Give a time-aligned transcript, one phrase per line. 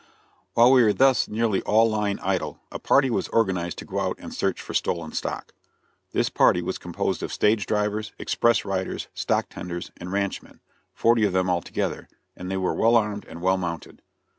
[0.55, 4.15] While we were thus nearly all lying idle, a party was organized to go out
[4.17, 5.53] and search for stolen stock.
[6.11, 10.59] This party was composed of stage drivers, express riders, stock tenders, and ranchmen
[10.95, 14.01] forty of them altogether and they were well armed and well mounted.